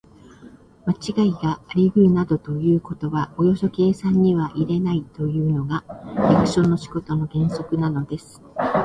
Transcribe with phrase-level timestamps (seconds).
[0.87, 5.83] まちがいがありうるなどということはおよそ計算には入れないというのが、
[6.33, 8.41] 役所の仕事の原則なのです。